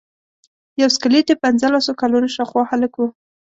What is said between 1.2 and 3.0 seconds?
د پنځلسو کلونو شاوخوا هلک